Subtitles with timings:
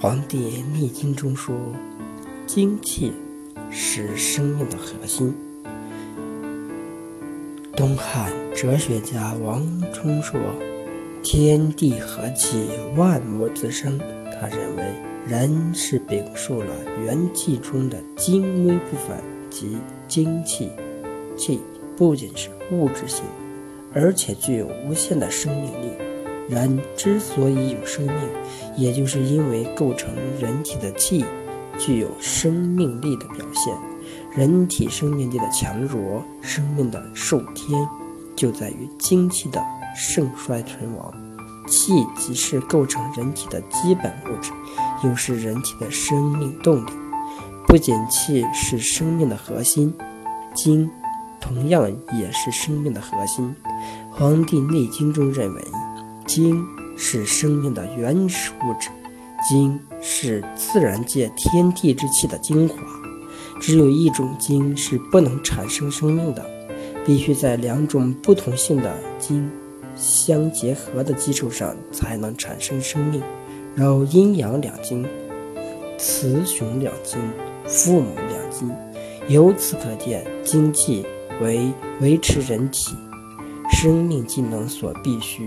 [0.02, 1.54] 《黄帝内经》中说
[2.48, 3.12] ：“精气
[3.70, 5.34] 是生命的核心。”
[7.76, 10.40] 东汉哲学家王充说
[11.22, 13.98] ：“天地合气，万物自生。”
[14.40, 14.82] 他认为，
[15.28, 16.74] 人是禀述了
[17.04, 19.18] 元气中的精微部分
[19.50, 19.76] 即
[20.08, 20.70] 精气。
[21.36, 21.60] 气
[21.94, 23.22] 不仅是物质性，
[23.92, 25.92] 而且具有无限的生命力。
[26.50, 28.16] 人之所以有生命，
[28.76, 30.10] 也就是因为构成
[30.40, 31.24] 人体的气
[31.78, 33.72] 具有生命力的表现。
[34.36, 37.88] 人体生命力的强弱，生命的受天，
[38.34, 39.62] 就在于精气的
[39.96, 41.14] 盛衰存亡。
[41.68, 44.50] 气即是构成人体的基本物质，
[45.04, 46.90] 又是人体的生命动力。
[47.68, 49.94] 不仅气是生命的核心，
[50.52, 50.90] 精
[51.40, 51.88] 同样
[52.18, 53.54] 也是生命的核心。
[54.16, 55.62] 《黄帝内经》中认为，
[56.30, 56.64] 精
[56.96, 58.88] 是生命的原始物质，
[59.48, 62.76] 精是自然界天地之气的精华。
[63.60, 66.48] 只有一种精是不能产生生命的，
[67.04, 69.50] 必须在两种不同性的精
[69.96, 73.20] 相结合的基础上才能产生生命。
[73.74, 75.04] 有阴阳两精、
[75.98, 77.18] 雌雄两精、
[77.66, 78.70] 父母两精。
[79.26, 81.04] 由此可见，精气
[81.42, 82.94] 为维持人体
[83.72, 85.44] 生命机能所必须。